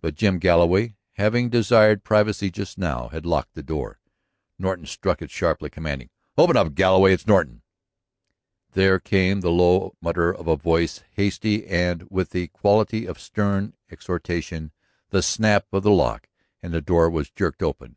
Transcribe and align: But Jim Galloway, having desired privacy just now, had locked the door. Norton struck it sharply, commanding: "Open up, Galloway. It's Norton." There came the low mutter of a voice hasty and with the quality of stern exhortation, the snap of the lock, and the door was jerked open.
But 0.00 0.14
Jim 0.14 0.38
Galloway, 0.38 0.96
having 1.18 1.50
desired 1.50 2.02
privacy 2.02 2.50
just 2.50 2.78
now, 2.78 3.08
had 3.08 3.26
locked 3.26 3.52
the 3.52 3.62
door. 3.62 4.00
Norton 4.58 4.86
struck 4.86 5.20
it 5.20 5.30
sharply, 5.30 5.68
commanding: 5.68 6.08
"Open 6.38 6.56
up, 6.56 6.74
Galloway. 6.74 7.12
It's 7.12 7.26
Norton." 7.26 7.60
There 8.72 8.98
came 8.98 9.42
the 9.42 9.50
low 9.50 9.94
mutter 10.00 10.34
of 10.34 10.46
a 10.48 10.56
voice 10.56 11.02
hasty 11.10 11.66
and 11.66 12.04
with 12.10 12.30
the 12.30 12.46
quality 12.46 13.04
of 13.04 13.20
stern 13.20 13.74
exhortation, 13.90 14.72
the 15.10 15.20
snap 15.22 15.66
of 15.70 15.82
the 15.82 15.90
lock, 15.90 16.28
and 16.62 16.72
the 16.72 16.80
door 16.80 17.10
was 17.10 17.28
jerked 17.30 17.62
open. 17.62 17.96